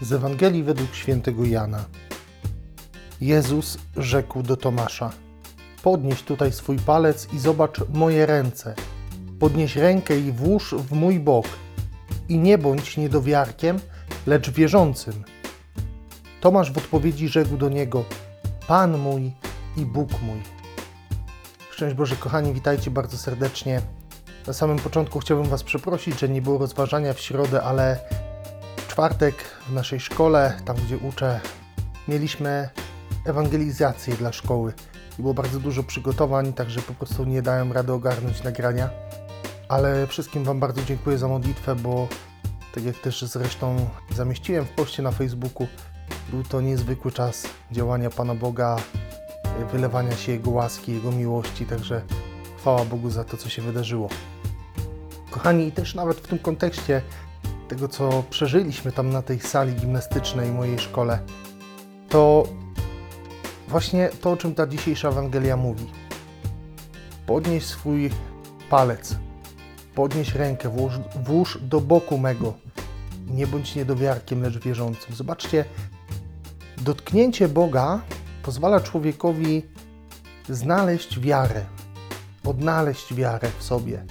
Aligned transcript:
Z 0.00 0.12
Ewangelii 0.12 0.62
według 0.62 0.94
świętego 0.94 1.44
Jana. 1.44 1.84
Jezus 3.20 3.78
rzekł 3.96 4.42
do 4.42 4.56
Tomasza: 4.56 5.10
Podnieś 5.82 6.22
tutaj 6.22 6.52
swój 6.52 6.78
palec 6.78 7.28
i 7.32 7.38
zobacz 7.38 7.80
moje 7.94 8.26
ręce. 8.26 8.74
Podnieś 9.40 9.76
rękę 9.76 10.18
i 10.18 10.32
włóż 10.32 10.74
w 10.74 10.92
mój 10.92 11.20
bok. 11.20 11.46
I 12.28 12.38
nie 12.38 12.58
bądź 12.58 12.96
niedowiarkiem, 12.96 13.78
lecz 14.26 14.50
wierzącym. 14.50 15.24
Tomasz 16.40 16.72
w 16.72 16.78
odpowiedzi 16.78 17.28
rzekł 17.28 17.56
do 17.56 17.68
niego: 17.68 18.04
Pan 18.66 18.98
mój 18.98 19.32
i 19.76 19.86
Bóg 19.86 20.10
mój. 20.22 20.42
Szczęść 21.70 21.96
Boże, 21.96 22.16
kochani, 22.16 22.52
witajcie 22.52 22.90
bardzo 22.90 23.18
serdecznie. 23.18 23.80
Na 24.46 24.52
samym 24.52 24.78
początku 24.78 25.18
chciałbym 25.18 25.46
Was 25.46 25.62
przeprosić, 25.62 26.20
że 26.20 26.28
nie 26.28 26.42
było 26.42 26.58
rozważania 26.58 27.12
w 27.12 27.20
środę, 27.20 27.62
ale 27.62 27.98
czwartek 28.98 29.34
w 29.68 29.72
naszej 29.72 30.00
szkole, 30.00 30.60
tam 30.64 30.76
gdzie 30.76 30.98
uczę, 30.98 31.40
mieliśmy 32.08 32.68
ewangelizację 33.24 34.14
dla 34.14 34.32
szkoły. 34.32 34.72
I 35.18 35.22
było 35.22 35.34
bardzo 35.34 35.60
dużo 35.60 35.82
przygotowań, 35.82 36.52
także 36.52 36.82
po 36.82 36.94
prostu 36.94 37.24
nie 37.24 37.42
dałem 37.42 37.72
rady 37.72 37.92
ogarnąć 37.92 38.42
nagrania. 38.42 38.90
Ale 39.68 40.06
wszystkim 40.06 40.44
Wam 40.44 40.60
bardzo 40.60 40.84
dziękuję 40.84 41.18
za 41.18 41.28
modlitwę, 41.28 41.74
bo 41.74 42.08
tak 42.74 42.84
jak 42.84 42.96
też 42.96 43.22
zresztą 43.22 43.88
zamieściłem 44.16 44.64
w 44.64 44.70
poście 44.70 45.02
na 45.02 45.10
Facebooku, 45.10 45.66
był 46.30 46.42
to 46.42 46.60
niezwykły 46.60 47.12
czas 47.12 47.46
działania 47.72 48.10
Pana 48.10 48.34
Boga, 48.34 48.76
wylewania 49.72 50.16
się 50.16 50.32
Jego 50.32 50.50
łaski, 50.50 50.92
Jego 50.92 51.12
miłości, 51.12 51.66
także 51.66 52.02
chwała 52.56 52.84
Bogu 52.84 53.10
za 53.10 53.24
to, 53.24 53.36
co 53.36 53.48
się 53.48 53.62
wydarzyło. 53.62 54.08
Kochani, 55.30 55.72
też 55.72 55.94
nawet 55.94 56.16
w 56.16 56.26
tym 56.26 56.38
kontekście 56.38 57.02
tego, 57.68 57.88
co 57.88 58.22
przeżyliśmy 58.30 58.92
tam 58.92 59.10
na 59.10 59.22
tej 59.22 59.40
sali 59.40 59.74
gimnastycznej 59.74 60.50
mojej 60.50 60.78
szkole, 60.78 61.18
to 62.08 62.48
właśnie 63.68 64.10
to, 64.20 64.30
o 64.30 64.36
czym 64.36 64.54
ta 64.54 64.66
dzisiejsza 64.66 65.08
Ewangelia 65.08 65.56
mówi. 65.56 65.86
Podnieś 67.26 67.64
swój 67.64 68.10
palec, 68.70 69.16
podnieś 69.94 70.34
rękę, 70.34 70.68
włóż, 70.68 70.92
włóż 71.24 71.58
do 71.62 71.80
boku 71.80 72.18
mego. 72.18 72.54
Nie 73.30 73.46
bądź 73.46 73.74
niedowiarkiem, 73.74 74.42
lecz 74.42 74.58
wierzącym. 74.58 75.14
Zobaczcie, 75.14 75.64
dotknięcie 76.80 77.48
Boga 77.48 78.00
pozwala 78.42 78.80
człowiekowi 78.80 79.62
znaleźć 80.48 81.20
wiarę, 81.20 81.64
odnaleźć 82.44 83.14
wiarę 83.14 83.48
w 83.58 83.62
sobie, 83.62 84.04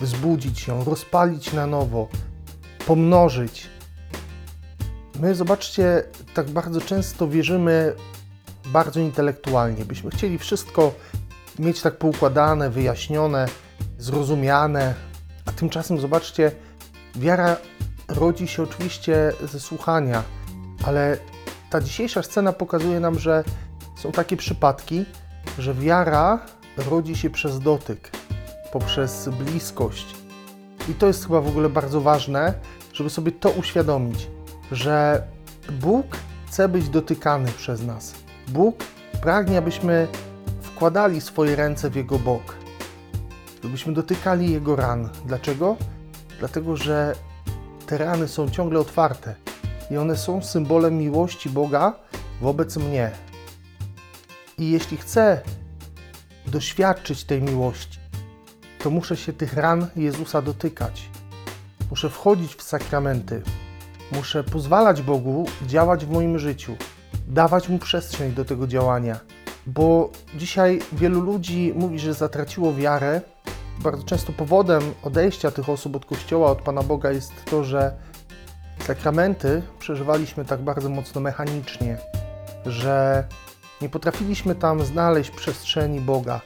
wzbudzić 0.00 0.68
ją, 0.68 0.84
rozpalić 0.84 1.52
na 1.52 1.66
nowo, 1.66 2.08
pomnożyć. 2.86 3.66
My, 5.20 5.34
zobaczcie, 5.34 6.02
tak 6.34 6.50
bardzo 6.50 6.80
często 6.80 7.28
wierzymy 7.28 7.94
bardzo 8.66 9.00
intelektualnie. 9.00 9.84
Byśmy 9.84 10.10
chcieli 10.10 10.38
wszystko 10.38 10.92
mieć 11.58 11.82
tak 11.82 11.96
poukładane, 11.96 12.70
wyjaśnione, 12.70 13.46
zrozumiane, 13.98 14.94
a 15.46 15.52
tymczasem, 15.52 16.00
zobaczcie, 16.00 16.52
wiara 17.14 17.56
rodzi 18.08 18.48
się 18.48 18.62
oczywiście 18.62 19.32
ze 19.52 19.60
słuchania, 19.60 20.22
ale 20.86 21.16
ta 21.70 21.80
dzisiejsza 21.80 22.22
scena 22.22 22.52
pokazuje 22.52 23.00
nam, 23.00 23.18
że 23.18 23.44
są 23.96 24.12
takie 24.12 24.36
przypadki, 24.36 25.04
że 25.58 25.74
wiara 25.74 26.38
rodzi 26.76 27.16
się 27.16 27.30
przez 27.30 27.60
dotyk, 27.60 28.10
poprzez 28.72 29.28
bliskość. 29.28 30.23
I 30.88 30.94
to 30.94 31.06
jest 31.06 31.26
chyba 31.26 31.40
w 31.40 31.48
ogóle 31.48 31.68
bardzo 31.68 32.00
ważne, 32.00 32.54
żeby 32.92 33.10
sobie 33.10 33.32
to 33.32 33.50
uświadomić, 33.50 34.28
że 34.72 35.22
Bóg 35.80 36.06
chce 36.46 36.68
być 36.68 36.88
dotykany 36.88 37.52
przez 37.52 37.82
nas. 37.82 38.14
Bóg 38.48 38.84
pragnie, 39.22 39.58
abyśmy 39.58 40.08
wkładali 40.62 41.20
swoje 41.20 41.56
ręce 41.56 41.90
w 41.90 41.96
Jego 41.96 42.18
bok, 42.18 42.56
żebyśmy 43.62 43.92
dotykali 43.92 44.52
Jego 44.52 44.76
ran. 44.76 45.08
Dlaczego? 45.26 45.76
Dlatego, 46.38 46.76
że 46.76 47.14
te 47.86 47.98
rany 47.98 48.28
są 48.28 48.50
ciągle 48.50 48.80
otwarte 48.80 49.34
i 49.90 49.96
one 49.96 50.16
są 50.16 50.42
symbolem 50.42 50.98
miłości 50.98 51.50
Boga 51.50 51.94
wobec 52.40 52.76
mnie. 52.76 53.10
I 54.58 54.70
jeśli 54.70 54.96
chcę 54.96 55.40
doświadczyć 56.46 57.24
tej 57.24 57.42
miłości, 57.42 57.98
to 58.84 58.90
muszę 58.90 59.16
się 59.16 59.32
tych 59.32 59.56
ran 59.56 59.86
Jezusa 59.96 60.42
dotykać. 60.42 61.08
Muszę 61.90 62.10
wchodzić 62.10 62.54
w 62.54 62.62
sakramenty. 62.62 63.42
Muszę 64.12 64.44
pozwalać 64.44 65.02
Bogu 65.02 65.46
działać 65.66 66.06
w 66.06 66.10
moim 66.10 66.38
życiu, 66.38 66.76
dawać 67.28 67.68
mu 67.68 67.78
przestrzeń 67.78 68.32
do 68.32 68.44
tego 68.44 68.66
działania. 68.66 69.20
Bo 69.66 70.10
dzisiaj 70.36 70.80
wielu 70.92 71.20
ludzi 71.20 71.72
mówi, 71.76 71.98
że 71.98 72.14
zatraciło 72.14 72.74
wiarę. 72.74 73.20
Bardzo 73.78 74.02
często 74.02 74.32
powodem 74.32 74.82
odejścia 75.02 75.50
tych 75.50 75.68
osób 75.68 75.96
od 75.96 76.04
Kościoła, 76.04 76.50
od 76.50 76.62
Pana 76.62 76.82
Boga 76.82 77.10
jest 77.10 77.32
to, 77.44 77.64
że 77.64 77.96
sakramenty 78.86 79.62
przeżywaliśmy 79.78 80.44
tak 80.44 80.62
bardzo 80.62 80.88
mocno 80.88 81.20
mechanicznie, 81.20 81.98
że 82.66 83.24
nie 83.82 83.88
potrafiliśmy 83.88 84.54
tam 84.54 84.84
znaleźć 84.84 85.30
przestrzeni 85.30 86.00
Boga, 86.00 86.40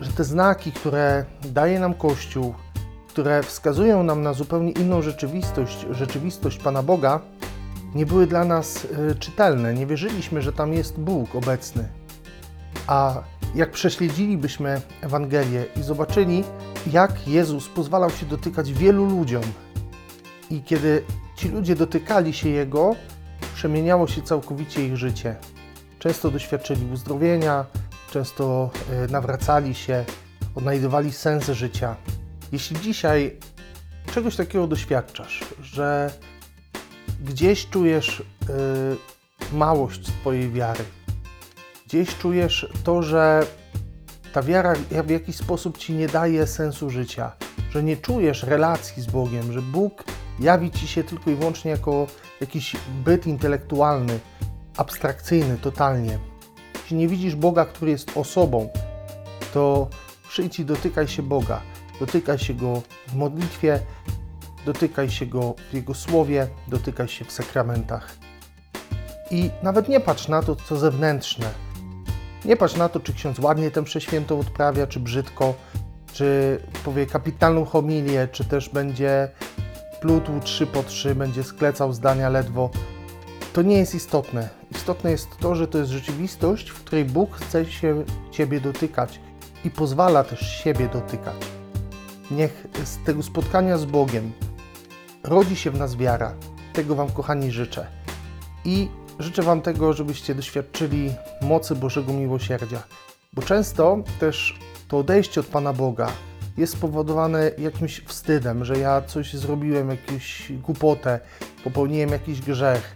że 0.00 0.12
te 0.12 0.24
znaki, 0.24 0.72
które 0.72 1.24
daje 1.44 1.80
nam 1.80 1.94
Kościół, 1.94 2.54
które 3.08 3.42
wskazują 3.42 4.02
nam 4.02 4.22
na 4.22 4.32
zupełnie 4.32 4.72
inną 4.72 5.02
rzeczywistość, 5.02 5.86
rzeczywistość 5.90 6.58
Pana 6.58 6.82
Boga, 6.82 7.20
nie 7.94 8.06
były 8.06 8.26
dla 8.26 8.44
nas 8.44 8.84
y, 8.84 9.14
czytelne. 9.14 9.74
Nie 9.74 9.86
wierzyliśmy, 9.86 10.42
że 10.42 10.52
tam 10.52 10.72
jest 10.72 11.00
Bóg 11.00 11.34
obecny. 11.34 11.88
A 12.86 13.22
jak 13.54 13.70
prześledzilibyśmy 13.70 14.80
Ewangelię 15.00 15.64
i 15.76 15.82
zobaczyli, 15.82 16.44
jak 16.92 17.28
Jezus 17.28 17.68
pozwalał 17.68 18.10
się 18.10 18.26
dotykać 18.26 18.72
wielu 18.72 19.04
ludziom, 19.04 19.42
i 20.50 20.62
kiedy 20.62 21.02
ci 21.36 21.48
ludzie 21.48 21.76
dotykali 21.76 22.32
się 22.32 22.48
Jego, 22.48 22.94
przemieniało 23.54 24.06
się 24.06 24.22
całkowicie 24.22 24.86
ich 24.86 24.96
życie. 24.96 25.36
Często 25.98 26.30
doświadczyli 26.30 26.92
uzdrowienia, 26.92 27.64
często 28.10 28.70
e, 28.90 29.12
nawracali 29.12 29.74
się, 29.74 30.04
odnajdywali 30.54 31.12
sens 31.12 31.46
życia. 31.46 31.96
Jeśli 32.52 32.80
dzisiaj 32.80 33.36
czegoś 34.12 34.36
takiego 34.36 34.66
doświadczasz, 34.66 35.44
że 35.62 36.12
gdzieś 37.24 37.66
czujesz 37.66 38.22
yy, 38.48 39.58
małość 39.58 40.06
Twojej 40.06 40.52
wiary, 40.52 40.84
gdzieś 41.86 42.16
czujesz 42.16 42.72
to, 42.84 43.02
że 43.02 43.46
ta 44.32 44.42
wiara 44.42 44.74
w 45.04 45.10
jakiś 45.10 45.36
sposób 45.36 45.78
Ci 45.78 45.92
nie 45.92 46.08
daje 46.08 46.46
sensu 46.46 46.90
życia, 46.90 47.32
że 47.70 47.82
nie 47.82 47.96
czujesz 47.96 48.42
relacji 48.42 49.02
z 49.02 49.06
Bogiem, 49.06 49.52
że 49.52 49.62
Bóg 49.62 50.04
jawi 50.40 50.70
Ci 50.70 50.88
się 50.88 51.04
tylko 51.04 51.30
i 51.30 51.34
wyłącznie 51.34 51.70
jako 51.70 52.06
jakiś 52.40 52.76
byt 53.04 53.26
intelektualny, 53.26 54.18
abstrakcyjny 54.76 55.58
totalnie. 55.58 56.18
Jeśli 56.86 56.96
nie 56.96 57.08
widzisz 57.08 57.36
Boga, 57.36 57.64
który 57.64 57.90
jest 57.90 58.16
osobą, 58.16 58.68
to 59.54 59.88
przyjdź 60.28 60.60
i 60.60 60.64
dotykaj 60.64 61.08
się 61.08 61.22
Boga. 61.22 61.60
Dotykaj 62.00 62.38
się 62.38 62.54
Go 62.54 62.82
w 63.08 63.14
modlitwie, 63.14 63.80
dotykaj 64.66 65.10
się 65.10 65.26
Go 65.26 65.54
w 65.70 65.74
Jego 65.74 65.94
słowie, 65.94 66.48
dotykaj 66.68 67.08
się 67.08 67.24
w 67.24 67.32
sakramentach. 67.32 68.16
I 69.30 69.50
nawet 69.62 69.88
nie 69.88 70.00
patrz 70.00 70.28
na 70.28 70.42
to, 70.42 70.56
co 70.56 70.76
zewnętrzne. 70.76 71.46
Nie 72.44 72.56
patrz 72.56 72.76
na 72.76 72.88
to, 72.88 73.00
czy 73.00 73.14
ksiądz 73.14 73.38
ładnie 73.38 73.70
tę 73.70 73.84
przeświętą 73.84 74.40
odprawia, 74.40 74.86
czy 74.86 75.00
brzydko, 75.00 75.54
czy 76.12 76.58
powie 76.84 77.06
kapitalną 77.06 77.64
homilię, 77.64 78.28
czy 78.32 78.44
też 78.44 78.68
będzie 78.68 79.28
plutł 80.00 80.40
trzy 80.40 80.66
po 80.66 80.82
trzy, 80.82 81.14
będzie 81.14 81.44
sklecał 81.44 81.92
zdania 81.92 82.28
ledwo. 82.28 82.70
To 83.52 83.62
nie 83.62 83.76
jest 83.76 83.94
istotne. 83.94 84.48
Istotne 84.76 85.10
jest 85.10 85.38
to, 85.38 85.54
że 85.54 85.68
to 85.68 85.78
jest 85.78 85.90
rzeczywistość, 85.90 86.70
w 86.70 86.84
której 86.84 87.04
Bóg 87.04 87.36
chce 87.36 87.66
się 87.66 88.04
Ciebie 88.30 88.60
dotykać 88.60 89.20
i 89.64 89.70
pozwala 89.70 90.24
też 90.24 90.40
siebie 90.40 90.88
dotykać. 90.92 91.36
Niech 92.30 92.66
z 92.84 93.04
tego 93.04 93.22
spotkania 93.22 93.78
z 93.78 93.84
Bogiem 93.84 94.32
rodzi 95.24 95.56
się 95.56 95.70
w 95.70 95.78
nas 95.78 95.96
wiara. 95.96 96.34
Tego 96.72 96.94
Wam, 96.94 97.10
kochani, 97.10 97.50
życzę. 97.50 97.86
I 98.64 98.88
życzę 99.18 99.42
Wam 99.42 99.62
tego, 99.62 99.92
żebyście 99.92 100.34
doświadczyli 100.34 101.14
mocy 101.42 101.74
Bożego 101.74 102.12
miłosierdzia, 102.12 102.82
bo 103.32 103.42
często 103.42 103.98
też 104.20 104.58
to 104.88 104.98
odejście 104.98 105.40
od 105.40 105.46
Pana 105.46 105.72
Boga 105.72 106.08
jest 106.56 106.72
spowodowane 106.72 107.50
jakimś 107.58 108.00
wstydem, 108.00 108.64
że 108.64 108.78
ja 108.78 109.02
coś 109.02 109.34
zrobiłem, 109.34 109.90
jakąś 109.90 110.52
głupotę, 110.52 111.20
popełniłem 111.64 112.10
jakiś 112.10 112.40
grzech. 112.40 112.95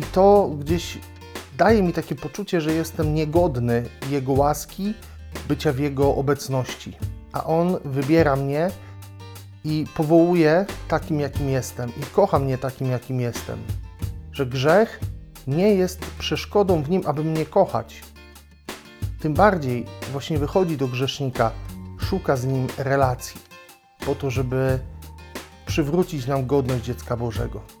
I 0.00 0.02
to 0.02 0.50
gdzieś 0.58 0.98
daje 1.58 1.82
mi 1.82 1.92
takie 1.92 2.14
poczucie, 2.14 2.60
że 2.60 2.72
jestem 2.72 3.14
niegodny 3.14 3.84
Jego 4.10 4.32
łaski, 4.32 4.94
bycia 5.48 5.72
w 5.72 5.78
Jego 5.78 6.14
obecności. 6.14 6.96
A 7.32 7.44
On 7.44 7.76
wybiera 7.84 8.36
mnie 8.36 8.70
i 9.64 9.84
powołuję 9.96 10.66
takim, 10.88 11.20
jakim 11.20 11.48
jestem, 11.48 11.90
i 11.90 12.02
kocha 12.14 12.38
mnie 12.38 12.58
takim, 12.58 12.90
jakim 12.90 13.20
jestem. 13.20 13.58
Że 14.32 14.46
grzech 14.46 15.00
nie 15.46 15.74
jest 15.74 16.00
przeszkodą 16.18 16.82
w 16.82 16.90
nim, 16.90 17.02
aby 17.06 17.24
mnie 17.24 17.46
kochać. 17.46 18.02
Tym 19.20 19.34
bardziej 19.34 19.86
właśnie 20.12 20.38
wychodzi 20.38 20.76
do 20.76 20.88
grzesznika, 20.88 21.50
szuka 21.98 22.36
z 22.36 22.44
nim 22.44 22.66
relacji, 22.78 23.40
po 24.06 24.14
to, 24.14 24.30
żeby 24.30 24.78
przywrócić 25.66 26.26
nam 26.26 26.46
godność 26.46 26.84
dziecka 26.84 27.16
Bożego. 27.16 27.79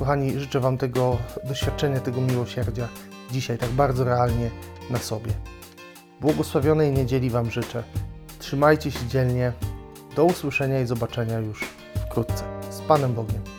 Kochani, 0.00 0.40
życzę 0.40 0.60
Wam 0.60 0.78
tego 0.78 1.18
doświadczenia, 1.44 2.00
tego 2.00 2.20
miłosierdzia 2.20 2.88
dzisiaj 3.30 3.58
tak 3.58 3.70
bardzo 3.70 4.04
realnie 4.04 4.50
na 4.90 4.98
sobie. 4.98 5.32
Błogosławionej 6.20 6.92
niedzieli 6.92 7.30
Wam 7.30 7.50
życzę. 7.50 7.82
Trzymajcie 8.38 8.90
się 8.90 9.06
dzielnie. 9.06 9.52
Do 10.16 10.24
usłyszenia 10.24 10.80
i 10.80 10.86
zobaczenia 10.86 11.38
już 11.38 11.64
wkrótce. 12.06 12.44
Z 12.70 12.80
Panem 12.80 13.14
Bogiem. 13.14 13.49